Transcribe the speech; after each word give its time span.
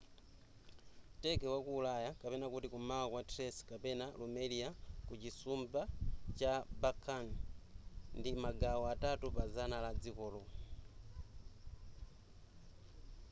turkey 1.21 1.47
wa 1.51 1.59
ku 1.65 1.71
ulaya 1.79 2.09
kum'mawa 2.71 3.07
kwa 3.11 3.21
thrace 3.29 3.61
kapena 3.69 4.05
rumelia 4.19 4.69
ku 5.07 5.13
chisumbu 5.21 5.81
cha 6.37 6.51
balkan 6.81 7.25
ndi 8.17 8.31
magawo 8.43 8.83
atatu 8.93 9.25
pa 9.35 9.43
zana 9.55 9.77
la 9.85 9.91
dzikolo 10.01 10.41